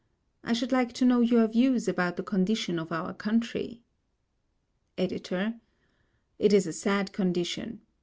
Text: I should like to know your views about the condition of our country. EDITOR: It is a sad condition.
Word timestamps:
I 0.43 0.53
should 0.53 0.71
like 0.71 0.93
to 0.93 1.05
know 1.05 1.21
your 1.21 1.47
views 1.47 1.87
about 1.87 2.15
the 2.15 2.23
condition 2.23 2.79
of 2.79 2.91
our 2.91 3.13
country. 3.13 3.83
EDITOR: 4.97 5.59
It 6.39 6.53
is 6.53 6.65
a 6.65 6.73
sad 6.73 7.13
condition. 7.13 7.81